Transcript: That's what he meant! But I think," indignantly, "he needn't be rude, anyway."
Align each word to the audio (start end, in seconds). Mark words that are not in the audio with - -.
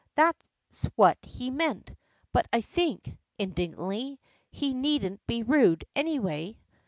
That's 0.15 0.87
what 0.95 1.19
he 1.21 1.51
meant! 1.51 1.91
But 2.33 2.47
I 2.51 2.61
think," 2.61 3.19
indignantly, 3.37 4.19
"he 4.49 4.73
needn't 4.73 5.21
be 5.27 5.43
rude, 5.43 5.85
anyway." 5.95 6.57